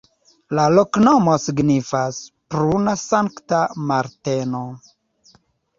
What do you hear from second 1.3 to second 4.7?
signifas: pruna-Sankta-Marteno.